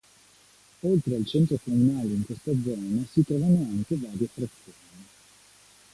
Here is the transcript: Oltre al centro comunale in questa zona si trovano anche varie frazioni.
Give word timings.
Oltre 0.79 1.13
al 1.15 1.27
centro 1.27 1.59
comunale 1.63 2.07
in 2.11 2.25
questa 2.25 2.51
zona 2.63 3.05
si 3.11 3.23
trovano 3.23 3.67
anche 3.69 3.95
varie 3.97 4.27
frazioni. 4.33 5.05